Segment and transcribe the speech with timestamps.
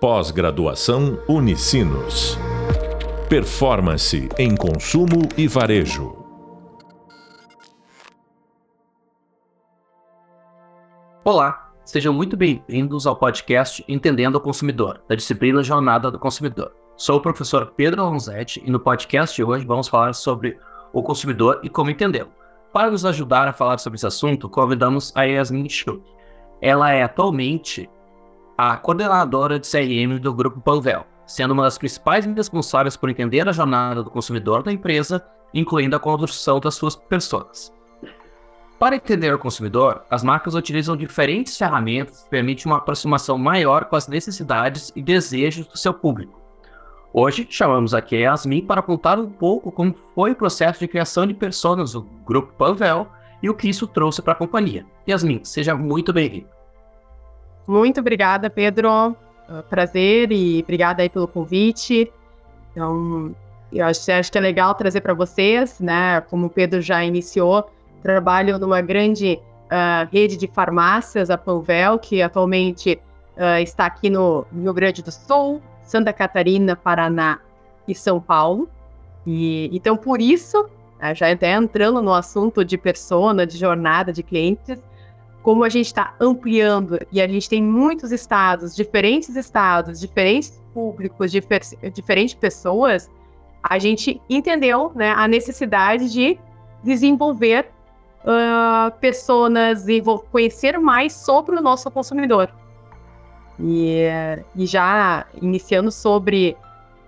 [0.00, 2.38] Pós-graduação Unicinos.
[3.28, 6.24] Performance em consumo e varejo.
[11.24, 16.72] Olá, sejam muito bem-vindos ao podcast Entendendo o Consumidor, da disciplina Jornada do Consumidor.
[16.96, 20.56] Sou o professor Pedro Lonzetti e no podcast de hoje vamos falar sobre
[20.92, 22.30] o consumidor e como entendê-lo.
[22.72, 26.04] Para nos ajudar a falar sobre esse assunto, convidamos a Yasmin Schuch.
[26.62, 27.90] Ela é atualmente
[28.58, 33.52] a coordenadora de CRM do Grupo Panvel, sendo uma das principais responsáveis por entender a
[33.52, 35.24] jornada do consumidor da empresa,
[35.54, 37.72] incluindo a construção das suas pessoas.
[38.76, 43.94] Para entender o consumidor, as marcas utilizam diferentes ferramentas que permitem uma aproximação maior com
[43.94, 46.42] as necessidades e desejos do seu público.
[47.12, 51.28] Hoje chamamos aqui a Yasmin para contar um pouco como foi o processo de criação
[51.28, 53.06] de personas do Grupo Panvel
[53.40, 54.84] e o que isso trouxe para a companhia.
[55.08, 56.57] Yasmin, seja muito bem-vinda.
[57.68, 59.10] Muito obrigada, Pedro.
[59.46, 62.10] Uh, prazer e obrigada aí pelo convite.
[62.72, 63.34] Então,
[63.70, 66.22] eu acho, acho que é legal trazer para vocês, né?
[66.22, 67.70] Como o Pedro já iniciou,
[68.02, 72.98] trabalho numa grande uh, rede de farmácias, a Panvel, que atualmente
[73.36, 77.38] uh, está aqui no Rio Grande do Sul, Santa Catarina, Paraná
[77.86, 78.66] e São Paulo.
[79.26, 80.66] E então, por isso,
[80.98, 84.80] né, já até entrando no assunto de persona, de jornada de clientes,
[85.48, 91.32] como a gente está ampliando e a gente tem muitos estados, diferentes estados, diferentes públicos,
[91.32, 93.10] difer diferentes pessoas,
[93.62, 96.38] a gente entendeu né, a necessidade de
[96.84, 97.70] desenvolver
[98.24, 102.52] uh, personas e conhecer mais sobre o nosso consumidor.
[103.58, 104.02] E,
[104.54, 106.58] e já iniciando sobre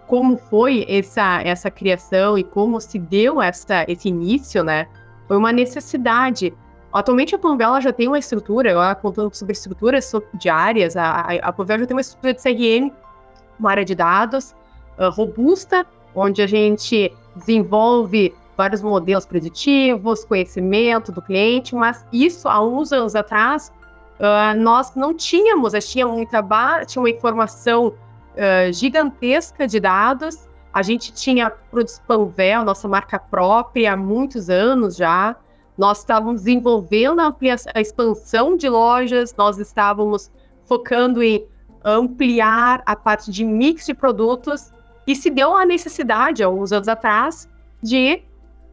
[0.06, 4.88] como foi essa, essa criação e como se deu essa, esse início, né?
[5.28, 6.54] Foi uma necessidade
[6.92, 11.80] Atualmente a Panvel já tem uma estrutura, agora contando sobre estruturas diárias, a, a Panvel
[11.80, 12.92] já tem uma estrutura de CRM,
[13.58, 14.54] uma área de dados
[14.98, 22.60] uh, robusta, onde a gente desenvolve vários modelos preditivos, conhecimento do cliente, mas isso há
[22.60, 23.72] uns anos atrás
[24.18, 26.42] uh, nós não tínhamos, a gente tinha muita
[26.86, 33.92] tinha uma informação uh, gigantesca de dados, a gente tinha Produtos Panvel, nossa marca própria,
[33.92, 35.36] há muitos anos já,
[35.80, 37.34] nós estávamos desenvolvendo a,
[37.74, 40.30] a expansão de lojas, nós estávamos
[40.66, 41.46] focando em
[41.82, 44.70] ampliar a parte de mix de produtos
[45.06, 47.48] e se deu a necessidade, alguns anos atrás,
[47.82, 48.22] de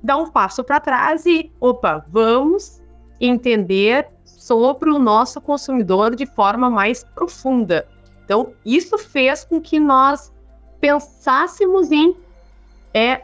[0.04, 2.84] dar um passo para trás e, opa, vamos
[3.22, 7.88] entender sobre o nosso consumidor de forma mais profunda.
[8.26, 10.34] Então, isso fez com que nós
[10.82, 12.18] pensássemos em
[12.94, 13.20] é,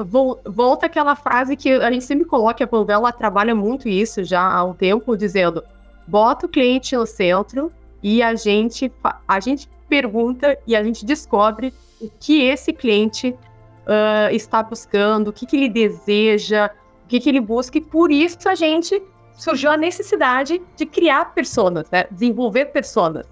[0.45, 4.63] volta aquela frase que a gente sempre coloca, a Panvel trabalha muito isso já há
[4.63, 5.63] um tempo, dizendo,
[6.07, 8.91] bota o cliente no centro e a gente,
[9.27, 15.33] a gente pergunta e a gente descobre o que esse cliente uh, está buscando, o
[15.33, 16.69] que, que ele deseja,
[17.05, 19.01] o que, que ele busca, e por isso a gente
[19.35, 22.05] surgiu a necessidade de criar personas, né?
[22.11, 23.25] desenvolver personas.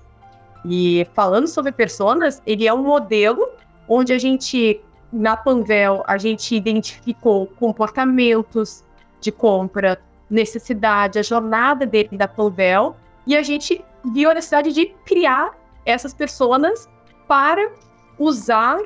[0.65, 3.47] E falando sobre personas, ele é um modelo
[3.87, 4.79] onde a gente
[5.11, 8.83] na Panvel, a gente identificou comportamentos
[9.19, 12.95] de compra, necessidade, a jornada dele da Panvel,
[13.27, 13.83] e a gente
[14.13, 15.51] viu a necessidade de criar
[15.85, 16.87] essas pessoas
[17.27, 17.71] para
[18.17, 18.79] usar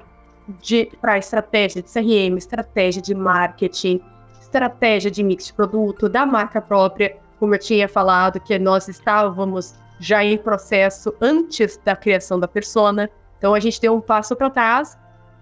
[1.02, 4.00] para estratégia de CRM, estratégia de marketing,
[4.40, 9.76] estratégia de mix de produto, da marca própria, como eu tinha falado, que nós estávamos
[10.00, 13.10] já em processo antes da criação da persona.
[13.38, 14.98] Então a gente deu um passo para trás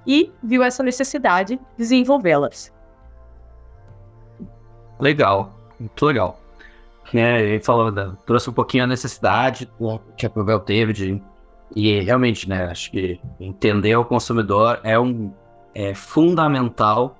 [0.06, 2.74] e viu essa necessidade de desenvolvê-las.
[5.00, 6.40] Legal, muito legal.
[7.14, 9.70] É, ele falou, né, trouxe um pouquinho a necessidade
[10.18, 11.22] que a Provel teve de,
[11.76, 15.32] e realmente, né, acho que entender o consumidor é um
[15.76, 17.18] é fundamental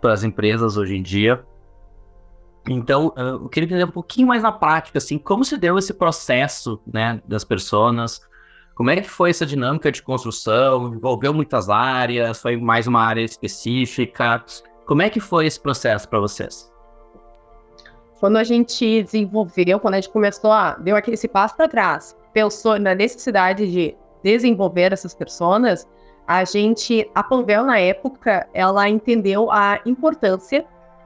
[0.00, 1.44] para as empresas hoje em dia.
[2.68, 6.80] Então, eu queria entender um pouquinho mais na prática, assim, como se deu esse processo,
[6.86, 8.20] né, das pessoas
[8.74, 10.94] como é que foi essa dinâmica de construção?
[10.94, 12.40] Envolveu muitas áreas?
[12.40, 14.44] Foi mais uma área específica?
[14.86, 16.72] Como é que foi esse processo para vocês?
[18.18, 22.78] Quando a gente desenvolveu, quando a gente começou a deu aquele passo para trás, pensou
[22.78, 25.86] na necessidade de desenvolver essas pessoas,
[26.26, 30.64] a gente, a Panvel na época, ela entendeu a importância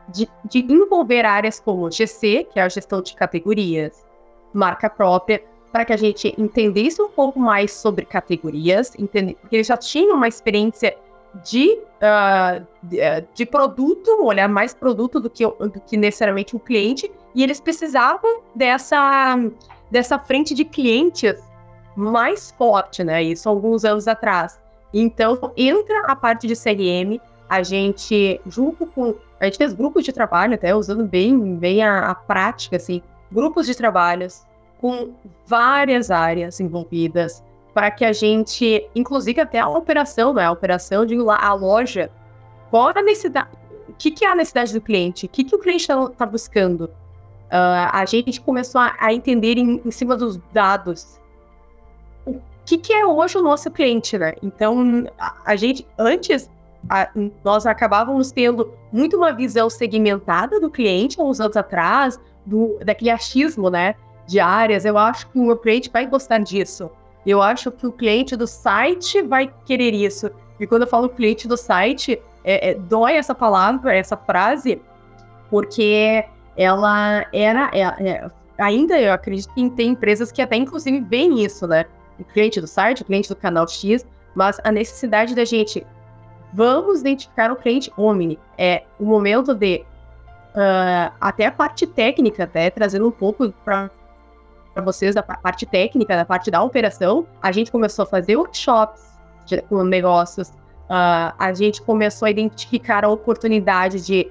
[0.08, 4.04] de, de envolver áreas como GC, que é a gestão de categorias,
[4.52, 5.42] marca própria,
[5.76, 10.16] para que a gente entendesse um pouco mais sobre categorias, entender, porque eles já tinham
[10.16, 10.96] uma experiência
[11.44, 16.58] de, uh, de, uh, de, produto, olhar mais produto do que, do que necessariamente o
[16.58, 19.38] cliente, e eles precisavam dessa,
[19.90, 21.34] dessa frente de clientes
[21.94, 23.22] mais forte, né?
[23.22, 24.58] Isso alguns anos atrás.
[24.94, 27.20] Então, entra a parte de CRM,
[27.50, 29.14] a gente, junto com.
[29.38, 33.66] A gente fez grupos de trabalho, até usando bem, bem a, a prática, assim, grupos
[33.66, 34.46] de trabalhos
[34.80, 35.14] com
[35.46, 37.42] várias áreas envolvidas,
[37.72, 40.44] para que a gente, inclusive até a operação, né?
[40.44, 42.10] A operação, digo lá, a loja,
[42.70, 43.48] qual a necessidade,
[43.88, 45.26] o que, que é a necessidade do cliente?
[45.26, 46.84] O que, que o cliente está tá buscando?
[47.46, 51.20] Uh, a gente começou a, a entender em, em, cima dos dados
[52.26, 54.34] o que, que é hoje o nosso cliente, né?
[54.42, 56.50] Então, a, a gente, antes,
[56.88, 57.08] a,
[57.44, 63.70] nós acabávamos tendo muito uma visão segmentada do cliente, uns anos atrás, do, daquele achismo,
[63.70, 63.94] né?
[64.26, 64.84] De áreas.
[64.84, 66.90] Eu acho que o cliente vai gostar disso.
[67.24, 70.30] Eu acho que o cliente do site vai querer isso.
[70.60, 74.80] E quando eu falo cliente do site, é, é, dói essa palavra, essa frase,
[75.50, 76.24] porque
[76.56, 77.70] ela era.
[77.72, 81.84] É, é, ainda eu acredito que tem empresas que até inclusive veem isso, né?
[82.18, 85.84] O cliente do site, o cliente do canal X, mas a necessidade da gente.
[86.52, 88.38] Vamos identificar o cliente Omni.
[88.56, 89.84] É o momento de.
[90.54, 93.90] Uh, até a parte técnica, até trazendo um pouco para
[94.82, 99.16] vocês da parte técnica, da parte da operação, a gente começou a fazer workshops
[99.68, 104.30] com negócios, uh, a gente começou a identificar a oportunidade de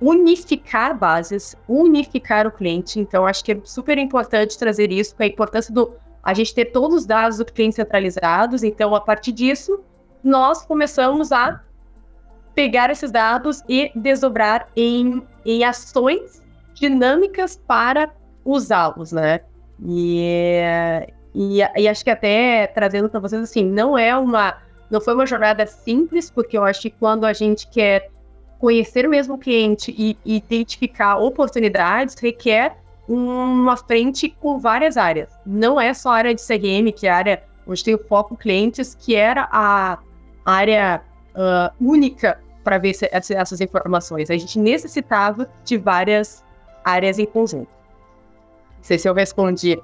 [0.00, 2.98] unificar bases, unificar o cliente.
[2.98, 6.66] Então, acho que é super importante trazer isso, com a importância do a gente ter
[6.66, 8.62] todos os dados do cliente centralizados.
[8.62, 9.84] Então, a partir disso,
[10.22, 11.60] nós começamos a
[12.54, 18.10] pegar esses dados e desdobrar em, em ações dinâmicas para
[18.44, 19.40] usá-los, né?
[19.84, 20.20] E,
[21.34, 24.56] e, e, acho que até trazendo para vocês assim, não é uma
[24.90, 28.10] não foi uma jornada simples, porque eu acho que quando a gente quer
[28.58, 32.76] conhecer mesmo o cliente e, e identificar oportunidades, requer
[33.08, 35.30] uma frente com várias áreas.
[35.44, 38.36] Não é só a área de CRM, que é a área onde tem o foco
[38.36, 39.98] clientes, que era a
[40.44, 41.02] área
[41.34, 44.30] uh, única para ver essas informações.
[44.30, 46.44] A gente necessitava de várias
[46.84, 47.73] áreas em conjunto.
[48.84, 49.80] Sei se eu respondi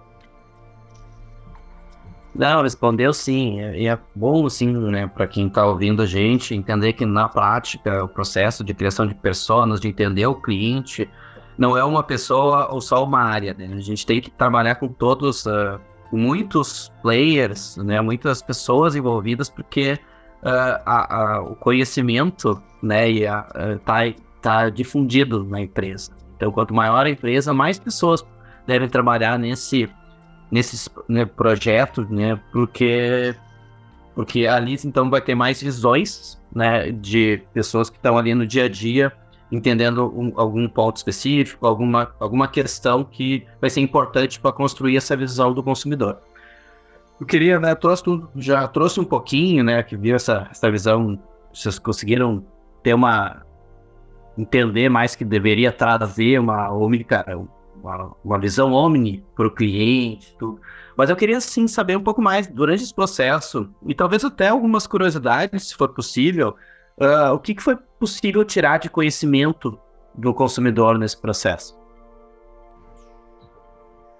[2.35, 3.61] não, respondeu sim.
[3.61, 8.05] E é bom, sim, né, para quem está ouvindo a gente, entender que na prática
[8.05, 11.11] o processo de criação de pessoas, de entender o cliente,
[11.59, 13.53] não é uma pessoa ou só uma área.
[13.53, 13.69] Né?
[13.75, 15.81] A gente tem que trabalhar com todos, uh,
[16.13, 19.99] muitos players, né, muitas pessoas envolvidas, porque
[20.43, 26.13] uh, a, a, o conhecimento né, está uh, tá difundido na empresa.
[26.37, 28.25] Então, quanto maior a empresa, mais pessoas
[28.71, 29.89] devem trabalhar nesse
[30.51, 32.41] nesse né, projeto, né?
[32.53, 33.35] Porque
[34.15, 38.65] porque ali então vai ter mais visões, né, de pessoas que estão ali no dia
[38.65, 39.13] a dia
[39.51, 45.17] entendendo um, algum ponto específico, alguma, alguma questão que vai ser importante para construir essa
[45.17, 46.19] visão do consumidor.
[47.21, 48.05] Eu queria, né, trouxe
[48.37, 51.19] já trouxe um pouquinho, né, que viu essa, essa visão,
[51.53, 52.45] vocês conseguiram
[52.83, 53.43] ter uma
[54.39, 57.25] entender mais que deveria trazer uma única
[57.83, 60.61] uma, uma visão omni para o cliente, tudo.
[60.97, 64.87] Mas eu queria sim saber um pouco mais durante esse processo e talvez até algumas
[64.87, 66.55] curiosidades, se for possível,
[66.99, 69.79] uh, o que, que foi possível tirar de conhecimento
[70.15, 71.79] do consumidor nesse processo?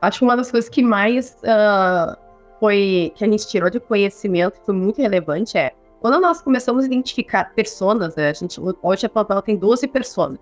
[0.01, 2.17] Acho que uma das coisas que mais uh,
[2.59, 6.87] foi que a gente tirou de conhecimento foi muito relevante é quando nós começamos a
[6.87, 10.39] identificar pessoas, né, a gente hoje a Plantel tem 12 pessoas.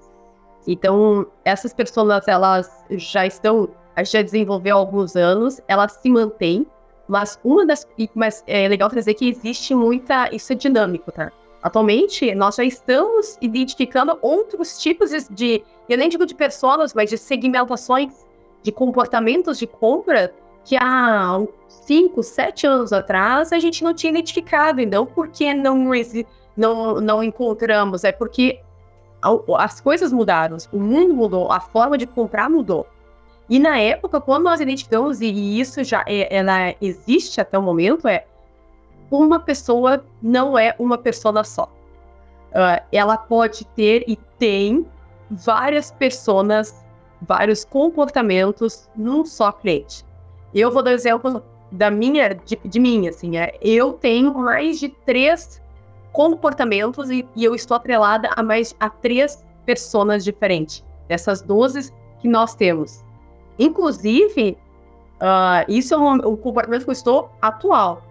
[0.68, 3.70] Então, essas pessoas, elas já estão,
[4.04, 6.66] já desenvolveu há alguns anos, elas se mantêm,
[7.08, 7.88] mas uma das.
[8.14, 10.28] Mas é legal trazer que existe muita.
[10.30, 11.32] Isso é dinâmico, tá?
[11.62, 15.64] Atualmente, nós já estamos identificando outros tipos de.
[15.88, 18.26] Eu nem digo de pessoas, mas de segmentações
[18.62, 20.34] de comportamentos de compra
[20.66, 24.82] que há 5, 7 anos atrás a gente não tinha identificado.
[24.82, 25.82] E não porque não,
[26.54, 28.60] não, não encontramos, é porque
[29.56, 32.86] as coisas mudaram, o mundo mudou, a forma de comprar mudou.
[33.48, 38.06] E na época, quando nós identificamos, e isso já é, ela existe até o momento,
[38.06, 38.26] é
[39.10, 41.64] uma pessoa não é uma pessoa só.
[42.50, 44.86] Uh, ela pode ter e tem
[45.30, 46.84] várias pessoas,
[47.20, 50.04] vários comportamentos num só cliente.
[50.54, 54.88] Eu vou dar exemplo da minha, de, de mim, assim, é, eu tenho mais de
[54.88, 55.60] três
[56.18, 62.26] comportamentos e, e eu estou atrelada a mais a três pessoas diferentes, dessas 12 que
[62.26, 63.04] nós temos.
[63.56, 64.58] Inclusive,
[65.20, 68.02] uh, isso é um, um comportamento que eu estou atual.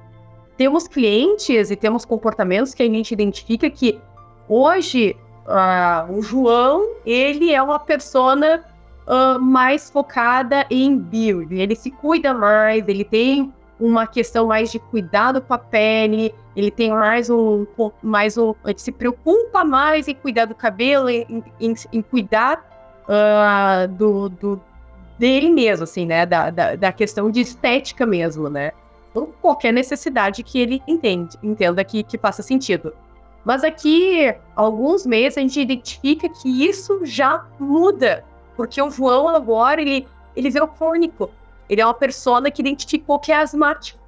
[0.55, 3.99] Temos clientes e temos comportamentos que a gente identifica que
[4.47, 5.13] hoje
[5.45, 8.63] uh, o João ele é uma persona
[9.05, 14.79] uh, mais focada em build, ele se cuida mais, ele tem uma questão mais de
[14.79, 17.65] cuidado com a pele, ele tem mais um,
[18.01, 22.59] mais um, ele se preocupa mais em cuidar do cabelo, em, em, em cuidar
[23.03, 24.61] uh, do, do,
[25.19, 28.71] dele mesmo, assim, né, da, da, da, questão de estética mesmo, né,
[29.13, 32.93] ou qualquer necessidade que ele entende, entenda que, que faça sentido.
[33.45, 39.79] Mas aqui, alguns meses, a gente identifica que isso já muda, porque o João agora,
[39.79, 41.29] ele, ele virou crônico,
[41.69, 43.99] ele é uma persona que identificou que é asmático.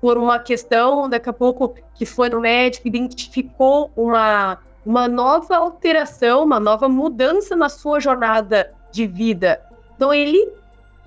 [0.00, 6.44] Por uma questão, daqui a pouco, que foi no médico, identificou uma, uma nova alteração,
[6.44, 9.60] uma nova mudança na sua jornada de vida.
[9.96, 10.52] Então, ele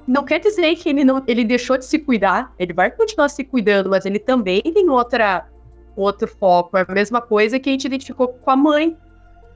[0.08, 3.44] não quer dizer que ele não ele deixou de se cuidar, ele vai continuar se
[3.44, 5.48] cuidando, mas ele também tem outra,
[5.96, 6.78] outro foco.
[6.78, 8.98] É a mesma coisa que a gente identificou com a mãe.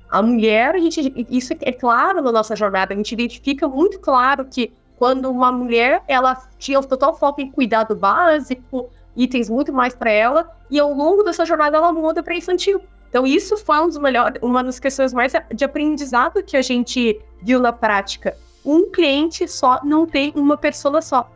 [0.10, 4.46] A mulher, a gente, isso é claro na nossa jornada, a gente identifica muito claro
[4.46, 9.94] que quando uma mulher ela tinha o total foco em cuidado básico, itens muito mais
[9.96, 12.82] para ela, e ao longo dessa jornada ela muda para infantil.
[13.10, 17.20] Então isso foi um dos melhores, uma das questões mais de aprendizado que a gente
[17.42, 18.36] viu na prática.
[18.66, 21.30] Um cliente só não tem uma pessoa só.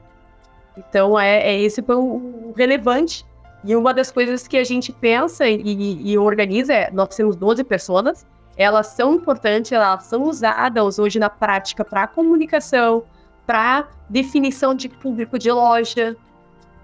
[0.76, 3.26] Então é, é esse foi o relevante.
[3.64, 7.64] E uma das coisas que a gente pensa e, e organiza é, nós temos 12
[7.66, 8.26] pessoas,
[8.56, 13.04] elas são importantes, elas são usadas hoje na prática para comunicação,
[13.50, 16.16] para definição de público de loja.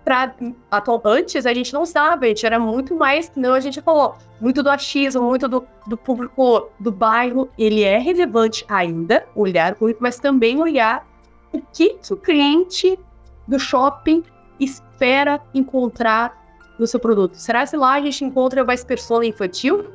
[0.04, 0.36] Pra,
[1.06, 4.64] antes a gente não sabe, a gente era muito mais, não a gente falou, muito
[4.64, 7.48] do achismo, muito do, do público do bairro.
[7.56, 11.08] Ele é relevante ainda, olhar o público, mas também olhar
[11.54, 12.98] o que o cliente
[13.48, 14.24] do shopping
[14.60, 16.36] espera encontrar
[16.80, 17.36] no seu produto.
[17.36, 19.86] Será que lá a gente encontra mais persona infantil?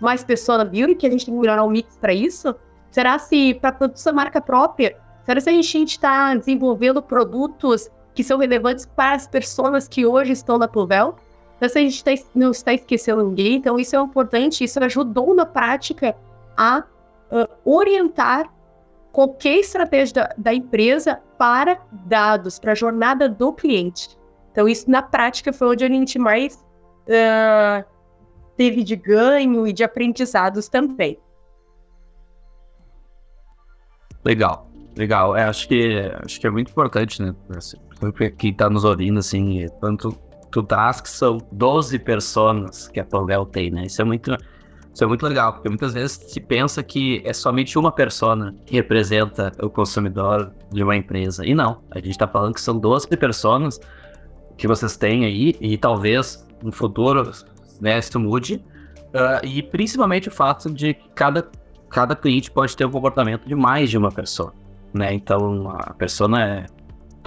[0.00, 2.54] Mais persona beauty, que a gente tem que melhorar o mix para isso?
[2.92, 4.96] Será se para produção marca própria
[5.26, 10.32] Será que a gente está desenvolvendo produtos que são relevantes para as pessoas que hoje
[10.32, 11.16] estão na Pluvel?
[11.58, 13.56] Será que a gente tá, não está esquecendo ninguém?
[13.56, 16.16] Então, isso é importante, isso ajudou na prática
[16.56, 16.84] a
[17.30, 18.52] uh, orientar
[19.10, 24.16] qualquer estratégia da, da, empresa para dados, para a jornada do cliente.
[24.52, 26.54] Então, isso na prática foi onde a gente mais
[27.08, 27.84] uh,
[28.56, 31.18] teve de ganho e de aprendizados também.
[34.24, 34.66] Legal.
[34.96, 37.34] Legal, é, acho que acho que é muito importante, né?
[37.54, 37.76] Assim,
[38.38, 40.16] quem tá nos ouvindo, assim, tanto
[40.50, 43.84] tu das que são 12 pessoas que a Panvel tem, né?
[43.84, 44.34] Isso é muito
[44.94, 48.74] isso é muito legal, porque muitas vezes se pensa que é somente uma persona que
[48.76, 51.44] representa o consumidor de uma empresa.
[51.44, 53.78] E não, a gente está falando que são 12 pessoas
[54.56, 57.30] que vocês têm aí, e talvez no futuro
[57.78, 58.64] né, isso mude.
[59.08, 61.46] Uh, e principalmente o fato de que cada,
[61.90, 64.54] cada cliente pode ter um comportamento de mais de uma pessoa
[64.96, 65.12] né?
[65.14, 66.66] Então a persona é.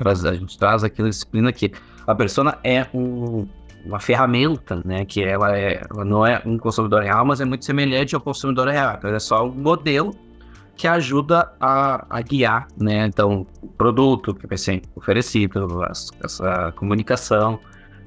[0.02, 1.74] A gente traz aquela disciplina que
[2.08, 3.46] a persona é um,
[3.86, 5.04] uma ferramenta, né?
[5.04, 8.70] Que ela, é, ela não é um consumidor real, mas é muito semelhante ao consumidor
[8.70, 8.96] real.
[8.98, 10.16] Então, é só um modelo
[10.78, 13.08] que ajuda a, a guiar, né?
[13.08, 15.68] Então, o produto que vai ser oferecido,
[16.24, 17.60] essa comunicação,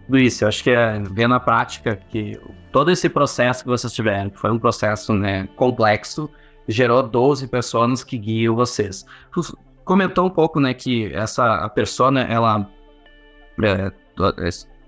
[0.06, 0.44] tudo isso.
[0.44, 2.40] Eu acho que é ver na prática que
[2.70, 6.30] todo esse processo que vocês tiveram, que foi um processo né, complexo,
[6.68, 9.04] gerou 12 pessoas que guiam vocês.
[9.32, 12.68] Tu comentou um pouco, né, que essa a persona, ela
[13.62, 13.90] é,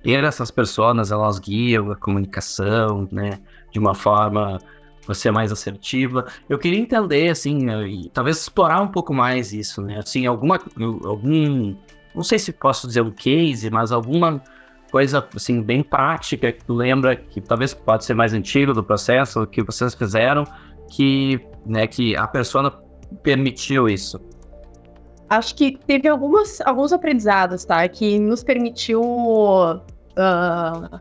[0.02, 3.40] ter essas pessoas, elas guiam a comunicação, né,
[3.72, 4.58] de uma forma
[5.06, 6.26] você mais assertiva.
[6.48, 10.58] Eu queria entender, assim, e talvez explorar um pouco mais isso, né, assim, alguma,
[11.04, 11.74] algum,
[12.14, 14.42] não sei se posso dizer um case, mas alguma
[14.90, 19.46] coisa, assim, bem prática que tu lembra, que talvez pode ser mais antigo do processo,
[19.46, 20.44] que vocês fizeram,
[20.88, 22.72] que, né, que a persona
[23.22, 24.20] permitiu isso?
[25.28, 27.86] Acho que teve algumas, alguns aprendizados, tá?
[27.88, 31.00] Que nos permitiu, uh,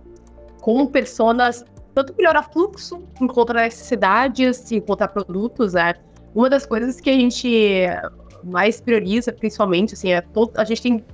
[0.62, 5.96] com personas, tanto melhorar fluxo, encontrar necessidades, encontrar produtos, né?
[6.34, 7.86] Uma das coisas que a gente
[8.44, 11.06] mais prioriza, principalmente, assim, é todo, a gente tem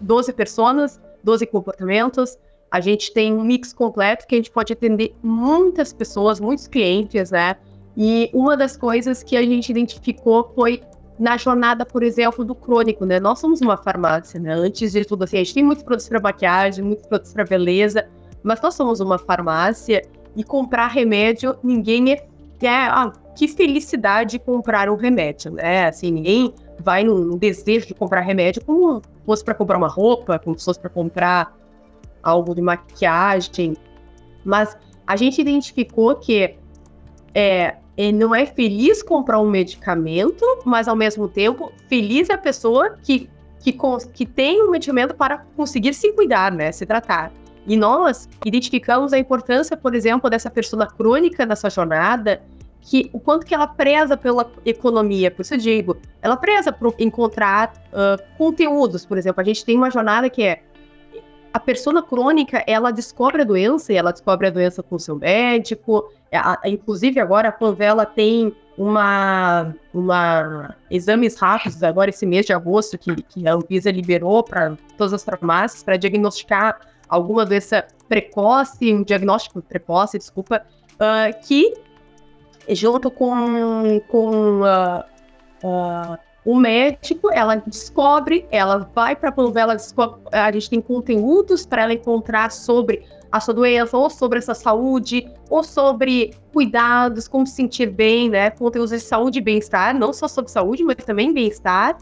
[0.00, 2.38] 12 pessoas, 12 comportamentos,
[2.70, 7.30] a gente tem um mix completo que a gente pode atender muitas pessoas, muitos clientes,
[7.30, 7.56] né?
[8.00, 10.80] E uma das coisas que a gente identificou foi
[11.18, 13.18] na jornada, por exemplo, do crônico, né?
[13.18, 14.52] Nós somos uma farmácia, né?
[14.52, 18.08] Antes de tudo, assim, a gente tem muitos produtos para maquiagem, muitos produtos para beleza,
[18.40, 20.00] mas nós somos uma farmácia
[20.36, 22.24] e comprar remédio, ninguém é.
[22.62, 25.88] é ah, que felicidade comprar um remédio, né?
[25.88, 30.56] Assim, ninguém vai no, desejo de comprar remédio como fosse para comprar uma roupa, como
[30.56, 31.52] fosse para comprar
[32.22, 33.76] algo de maquiagem.
[34.44, 36.56] Mas a gente identificou que
[37.34, 42.38] é, ele não é feliz comprar um medicamento, mas ao mesmo tempo, feliz é a
[42.38, 43.28] pessoa que
[43.60, 43.76] que,
[44.14, 47.32] que tem um medicamento para conseguir se cuidar, né, se tratar.
[47.66, 52.40] E nós identificamos a importância, por exemplo, dessa pessoa crônica nessa jornada,
[52.80, 56.94] que o quanto que ela preza pela economia, por isso eu digo, ela preza por
[56.98, 60.62] encontrar uh, conteúdos, por exemplo, a gente tem uma jornada que é
[61.52, 66.10] a pessoa crônica, ela descobre a doença, e ela descobre a doença com seu médico,
[66.32, 72.52] a, a, inclusive agora a Panvela tem uma, uma exames rápidos agora esse mês de
[72.52, 76.78] agosto que, que a Anvisa liberou para todas as farmácias para diagnosticar
[77.08, 80.64] alguma doença precoce, um diagnóstico precoce, desculpa,
[80.94, 81.74] uh, que
[82.70, 85.00] junto com, com uh,
[85.64, 89.76] uh, o médico, ela descobre, ela vai para a Panvela,
[90.32, 94.54] a gente tem conteúdos para ela encontrar sobre a sua doença, ou sobre a sua
[94.54, 98.48] saúde, ou sobre cuidados, como se sentir bem, né?
[98.48, 101.98] Conteúdos de saúde e bem-estar, não só sobre saúde, mas também bem-estar.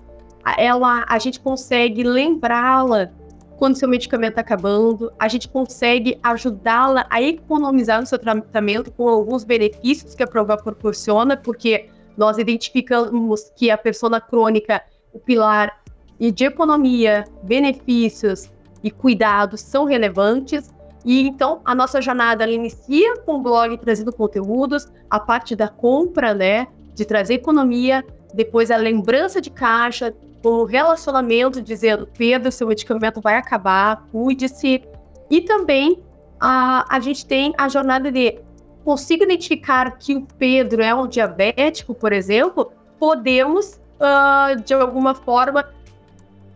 [0.56, 3.10] Ela, a gente consegue lembrá-la
[3.56, 9.08] quando seu medicamento está acabando, a gente consegue ajudá-la a economizar no seu tratamento com
[9.08, 14.82] alguns benefícios que a prova proporciona, porque nós identificamos que a persona crônica,
[15.12, 15.82] o pilar
[16.18, 18.50] de economia, benefícios
[18.82, 20.74] e cuidados são relevantes.
[21.04, 26.34] E então a nossa jornada inicia com o blog trazendo conteúdos, a parte da compra,
[26.34, 28.04] né, de trazer economia,
[28.34, 34.82] depois a lembrança de caixa, o relacionamento dizendo, Pedro, seu medicamento vai acabar, cuide-se.
[35.30, 36.02] E também
[36.40, 38.38] a, a gente tem a jornada de
[38.86, 45.68] consigo identificar que o Pedro é um diabético, por exemplo, podemos, uh, de alguma forma,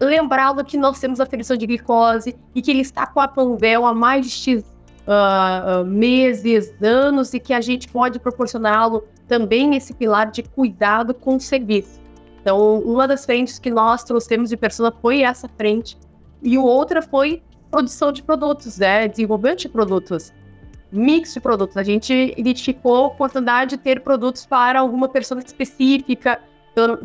[0.01, 3.93] lembrá-lo que nós temos aferição de glicose e que ele está com a Panvel há
[3.93, 10.31] mais de X uh, meses, anos, e que a gente pode proporcioná-lo também esse pilar
[10.31, 12.01] de cuidado com o serviço.
[12.41, 15.99] Então, uma das frentes que nós trouxemos de pessoa foi essa frente,
[16.41, 19.09] e outra foi produção de produtos, né?
[19.09, 20.33] desenvolvimento de produtos,
[20.93, 21.77] mix de produtos.
[21.77, 26.41] A gente identificou a oportunidade de ter produtos para alguma pessoa específica,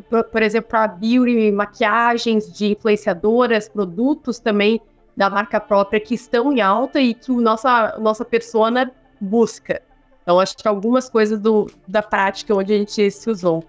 [0.09, 4.81] por, por, exemplo, para beauty, maquiagens de influenciadoras, produtos também
[5.15, 9.81] da marca própria que estão em alta e que o nossa, nossa persona busca.
[10.21, 13.63] Então, acho que algumas coisas do, da prática onde a gente se usou.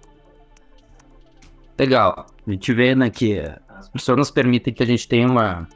[1.78, 2.26] Legal.
[2.46, 5.68] A gente vê né, que as pessoas permitem que a gente tenha uma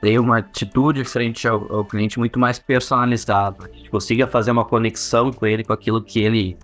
[0.00, 4.64] tenha uma atitude frente ao, ao cliente muito mais personalizada, a gente consiga fazer uma
[4.64, 6.56] conexão com ele, com aquilo que ele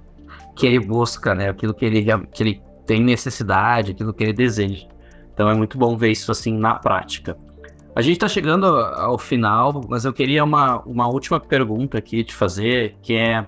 [0.54, 1.48] que ele busca, né?
[1.48, 4.86] Aquilo que ele, que ele tem necessidade, aquilo que ele deseja.
[5.32, 7.36] Então é muito bom ver isso assim na prática.
[7.94, 12.34] A gente está chegando ao final, mas eu queria uma, uma última pergunta aqui te
[12.34, 13.44] fazer, que é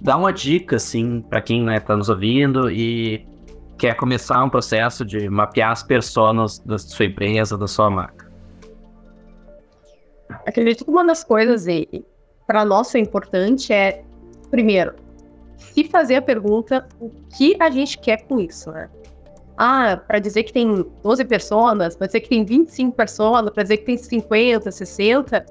[0.00, 3.24] dar uma dica assim para quem está né, tá nos ouvindo e
[3.78, 8.25] quer começar um processo de mapear as pessoas da sua empresa, da sua marca.
[10.46, 11.66] Acredito que uma das coisas
[12.46, 14.04] para nós é importante é,
[14.50, 14.94] primeiro,
[15.56, 18.88] se fazer a pergunta o que a gente quer com isso, né?
[19.58, 23.78] Ah, para dizer que tem 12 pessoas, para dizer que tem 25 pessoas, para dizer
[23.78, 25.46] que tem 50, 60,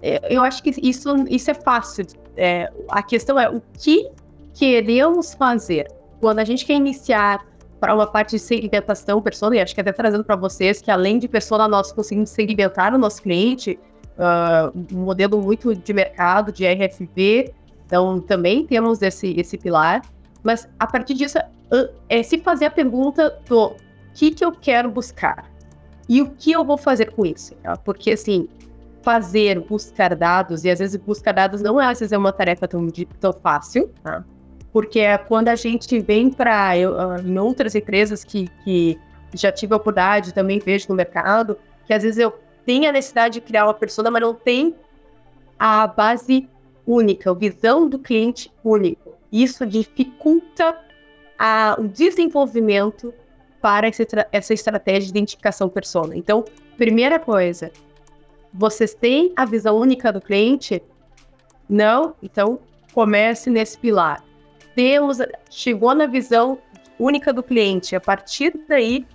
[0.00, 2.06] é, eu acho que isso, isso é fácil.
[2.36, 4.10] É, a questão é o que
[4.54, 5.86] queremos fazer.
[6.20, 7.46] Quando a gente quer iniciar
[7.82, 11.18] para uma parte de segmentação persona, e acho que até trazendo para vocês que além
[11.18, 13.76] de persona, nós conseguimos segmentar o nosso cliente,
[14.16, 17.52] uh, um modelo muito de mercado, de RFV,
[17.84, 20.00] então, também temos esse, esse pilar.
[20.44, 21.38] Mas, a partir disso,
[22.08, 23.74] é se fazer a pergunta do
[24.14, 25.50] que, que eu quero buscar
[26.08, 27.52] e o que eu vou fazer com isso.
[27.56, 27.76] Tá?
[27.76, 28.48] Porque, assim,
[29.02, 32.68] fazer, buscar dados, e às vezes buscar dados não é, às vezes, é uma tarefa
[32.68, 32.86] tão,
[33.18, 34.24] tão fácil, tá?
[34.72, 38.98] Porque é quando a gente vem para ah, em outras empresas que, que
[39.34, 42.32] já tive a oportunidade, também vejo no mercado, que às vezes eu
[42.64, 44.74] tenho a necessidade de criar uma pessoa, mas não tem
[45.58, 46.48] a base
[46.86, 49.14] única, visão do cliente único.
[49.30, 50.78] Isso dificulta
[51.38, 53.12] a, o desenvolvimento
[53.60, 53.88] para
[54.32, 56.16] essa estratégia de identificação persona.
[56.16, 56.44] Então,
[56.76, 57.70] primeira coisa,
[58.52, 60.82] vocês têm a visão única do cliente?
[61.68, 62.14] Não?
[62.22, 62.58] Então,
[62.92, 64.22] comece nesse pilar.
[65.50, 66.58] Chegou na visão
[66.98, 67.96] única do cliente.
[67.96, 69.06] A partir daí,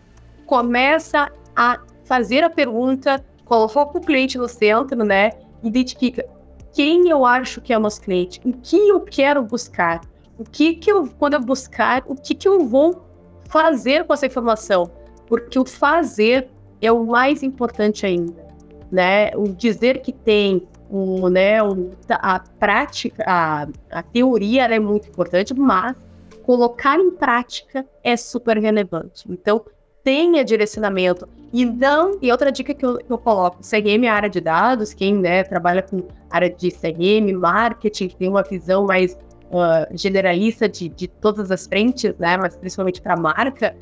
[0.46, 5.32] começa a fazer a pergunta, coloca o cliente no centro, né?
[5.64, 6.26] Identifica
[6.74, 10.02] quem eu acho que é o nosso cliente, o que eu quero buscar,
[10.38, 13.04] o que que eu, quando eu buscar, o que que eu vou
[13.50, 14.92] fazer com essa informação,
[15.26, 16.50] porque o fazer
[16.82, 18.46] é o mais importante ainda,
[18.92, 19.32] né?
[19.36, 25.54] O dizer que tem, o, né, o, a prática, a, a teoria é muito importante,
[25.54, 25.96] mas
[26.44, 29.26] colocar em prática é super relevante.
[29.30, 29.64] Então,
[30.04, 32.18] tenha direcionamento e não.
[32.22, 35.44] E outra dica que eu, que eu coloco: CRM é área de dados, quem né,
[35.44, 39.18] trabalha com área de CRM, marketing, tem uma visão mais
[39.52, 43.76] uh, generalista de, de todas as frentes, né, mas principalmente para marca,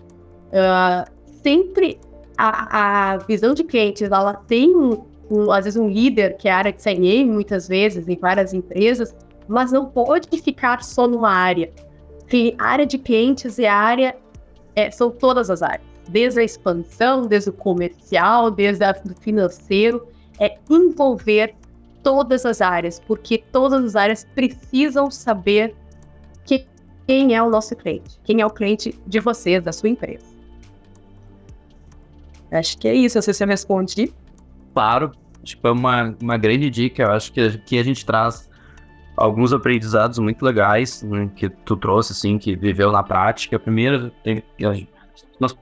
[0.49, 1.11] uh,
[1.43, 1.99] sempre
[2.37, 6.51] a, a, visão de clientes ela tem um, um, às vezes um líder que é
[6.51, 9.15] a área de CRM, muitas vezes, em várias empresas,
[9.47, 11.71] mas não pode ficar só numa área.
[12.27, 14.15] Que área de clientes e área
[14.75, 20.07] é, são todas as áreas, desde a expansão, desde o comercial, desde o financeiro,
[20.39, 21.55] é envolver
[22.03, 25.75] todas as áreas, porque todas as áreas precisam saber
[26.43, 26.67] que,
[27.07, 30.25] quem é o nosso cliente, quem é o cliente de vocês, da sua empresa.
[32.51, 34.13] Acho que é isso, não sei se eu respondi.
[34.75, 38.49] Claro, tipo, é uma, uma grande dica, eu acho que aqui a gente traz
[39.15, 43.57] alguns aprendizados muito legais né, que tu trouxe, assim, que viveu na prática.
[43.57, 44.43] Primeiro, tem,
[45.39, 45.57] nós,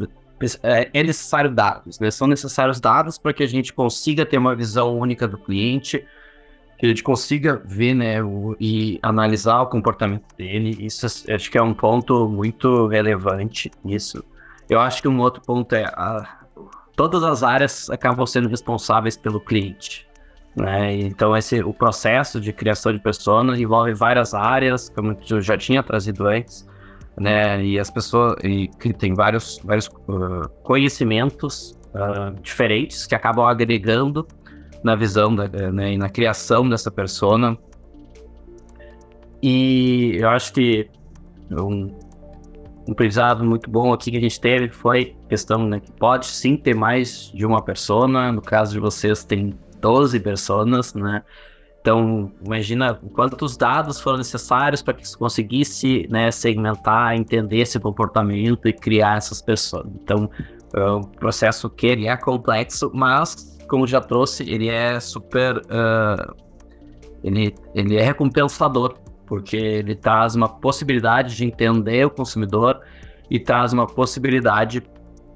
[0.63, 2.09] é, é necessário dados, né?
[2.09, 6.03] São necessários dados para que a gente consiga ter uma visão única do cliente,
[6.79, 10.75] que a gente consiga ver, né, o, e analisar o comportamento dele.
[10.83, 14.25] Isso acho que é um ponto muito relevante nisso.
[14.67, 16.42] Eu acho que um outro ponto é a,
[16.95, 20.07] todas as áreas acabam sendo responsáveis pelo cliente.
[20.55, 20.93] Né?
[20.97, 25.81] Então, esse, o processo de criação de personas envolve várias áreas, como eu já tinha
[25.81, 26.67] trazido antes,
[27.19, 27.63] né?
[27.63, 34.27] E as pessoas e que tem vários, vários uh, conhecimentos uh, diferentes que acabam agregando
[34.83, 37.57] na visão da, né, e na criação dessa persona.
[39.41, 40.89] E eu acho que
[41.51, 41.93] um,
[42.87, 46.57] um aprendizado muito bom aqui que a gente teve foi questão né, que pode sim
[46.57, 48.31] ter mais de uma persona.
[48.31, 51.23] No caso de vocês, tem 12 personas, né?
[51.79, 58.69] Então, imagina quantos dados foram necessários para que você conseguisse né, segmentar, entender esse comportamento
[58.69, 59.85] e criar essas pessoas.
[60.01, 60.29] Então,
[60.73, 65.57] é um processo que ele é complexo, mas, como já trouxe, ele é super...
[65.57, 66.33] Uh,
[67.21, 68.95] ele, ele é recompensador,
[69.33, 72.81] porque ele traz uma possibilidade de entender o consumidor
[73.31, 74.83] e traz uma possibilidade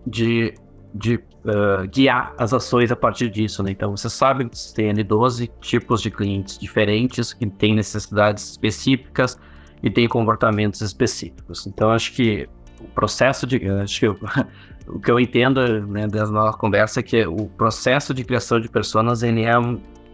[0.05, 0.53] de,
[0.93, 3.71] de uh, guiar as ações a partir disso, né?
[3.71, 9.39] Então, você sabe que tem ali 12 tipos de clientes diferentes, que têm necessidades específicas
[9.81, 11.65] e têm comportamentos específicos.
[11.65, 12.47] Então, acho que
[12.79, 13.67] o processo de...
[13.67, 14.07] Acho que
[14.87, 18.69] o que eu entendo né, da nossa conversa é que o processo de criação de
[18.69, 19.53] pessoas, ele é,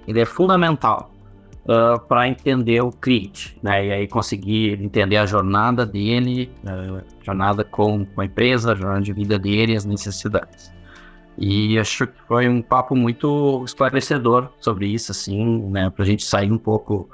[0.07, 1.12] ele é fundamental
[1.63, 3.85] Uh, para entender o cliente, né?
[3.85, 9.01] E aí conseguir entender a jornada dele, uh, jornada com, com a empresa, a jornada
[9.01, 10.73] de vida dele, as necessidades.
[11.37, 15.89] E acho que foi um papo muito esclarecedor sobre isso, assim, né?
[15.89, 17.09] Pra gente sair um pouco,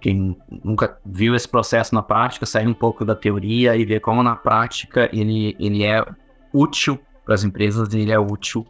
[0.00, 4.22] quem nunca viu esse processo na prática, sair um pouco da teoria e ver como
[4.22, 6.04] na prática ele, ele é
[6.52, 8.64] útil para as empresas e ele é útil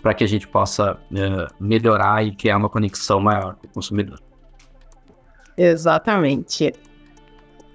[0.00, 4.18] para que a gente possa uh, melhorar e criar uma conexão maior com o consumidor.
[5.62, 6.72] Exatamente.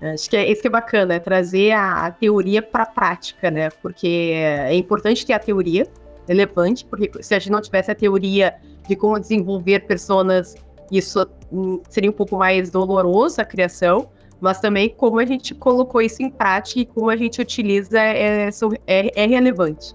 [0.01, 3.51] Acho que é isso que é bacana, é trazer a, a teoria para a prática,
[3.51, 3.69] né?
[3.69, 5.87] Porque é importante ter a teoria,
[6.27, 8.55] relevante, porque se a gente não tivesse a teoria
[8.87, 10.55] de como desenvolver personas,
[10.91, 14.09] isso hum, seria um pouco mais doloroso a criação,
[14.41, 18.49] mas também como a gente colocou isso em prática e como a gente utiliza é,
[18.87, 19.93] é, é relevante.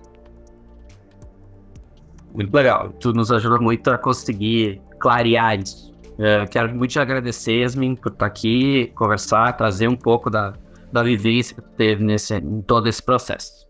[2.32, 2.90] Muito legal.
[3.00, 5.89] Tu nos ajuda muito a conseguir clarear isso.
[6.22, 10.52] É, quero muito te agradecer, Yasmin, por estar aqui, conversar, trazer um pouco da,
[10.92, 13.66] da vivência que teve nesse, em todo esse processo.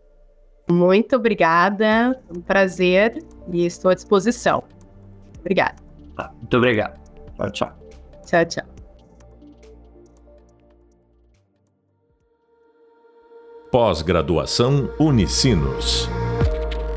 [0.69, 4.63] Muito obrigada, um prazer e estou à disposição.
[5.39, 5.75] Obrigada.
[6.17, 6.99] Tá, muito obrigado.
[7.37, 7.79] Tchau, tchau.
[8.25, 8.65] Tchau, tchau.
[13.71, 16.09] Pós-graduação Unicinos.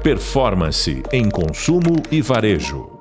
[0.02, 2.93] Performance em consumo e varejo.